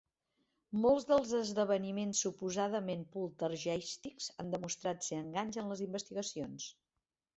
[0.85, 6.67] Molts dels esdeveniments suposadament poltergeístics han demostrat ser enganys en les investigacions.